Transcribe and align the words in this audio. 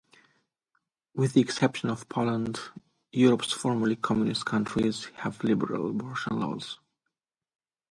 With 1.13 1.33
the 1.33 1.41
exception 1.41 1.91
of 1.91 2.09
Poland, 2.09 2.59
Europe's 3.11 3.51
formerly 3.51 3.95
Communist 3.95 4.47
countries 4.47 5.05
have 5.17 5.43
liberal 5.43 5.91
abortion 5.91 6.39
laws. 6.39 6.79